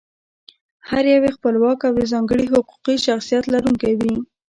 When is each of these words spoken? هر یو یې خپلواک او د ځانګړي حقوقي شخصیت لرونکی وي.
هر 0.89 1.03
یو 1.11 1.21
یې 1.25 1.31
خپلواک 1.37 1.79
او 1.87 1.93
د 1.99 2.01
ځانګړي 2.11 2.45
حقوقي 2.53 2.95
شخصیت 3.05 3.43
لرونکی 3.53 3.93
وي. 3.99 4.15